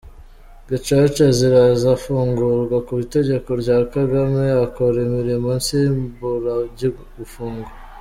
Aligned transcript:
Gacaca 0.69 1.25
ziraza 1.37 1.87
afungurwa 1.97 2.77
ku 2.87 2.93
itegeko 3.05 3.49
rya 3.61 3.77
Kagame 3.93 4.43
akora 4.65 4.97
imirimo 5.07 5.47
nsimburagifungo. 5.59 7.69